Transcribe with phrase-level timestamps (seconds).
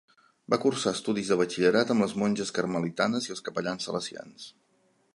[0.53, 4.53] Va cursar estudis de batxillerat amb les monges carmelitanes i els capellans salesians.